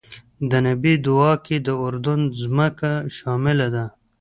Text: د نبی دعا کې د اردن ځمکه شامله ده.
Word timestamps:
د 0.49 0.51
نبی 0.67 0.93
دعا 1.07 1.31
کې 1.45 1.57
د 1.67 1.69
اردن 1.85 2.19
ځمکه 2.41 2.91
شامله 3.17 3.67
ده. 3.75 3.85